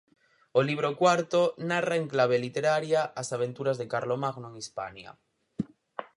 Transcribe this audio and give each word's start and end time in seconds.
O 0.59 0.61
libro 0.69 0.89
cuarto 1.01 1.41
narra 1.69 1.95
en 2.01 2.05
clave 2.13 2.37
literaria 2.45 3.01
as 3.21 3.27
aventuras 3.35 3.77
de 3.77 3.89
Carlomagno 3.93 4.47
en 4.49 4.57
Hispania. 4.61 5.11